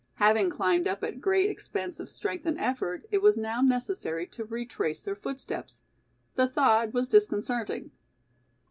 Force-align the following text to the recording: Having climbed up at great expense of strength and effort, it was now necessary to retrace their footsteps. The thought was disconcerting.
Having 0.15 0.49
climbed 0.49 0.87
up 0.87 1.03
at 1.03 1.21
great 1.21 1.47
expense 1.47 1.99
of 1.99 2.09
strength 2.09 2.47
and 2.47 2.57
effort, 2.57 3.05
it 3.11 3.21
was 3.21 3.37
now 3.37 3.61
necessary 3.61 4.25
to 4.25 4.43
retrace 4.45 5.03
their 5.03 5.13
footsteps. 5.13 5.83
The 6.33 6.47
thought 6.47 6.91
was 6.91 7.07
disconcerting. 7.07 7.91